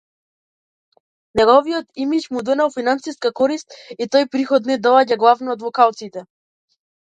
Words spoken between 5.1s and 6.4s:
главно од локалците.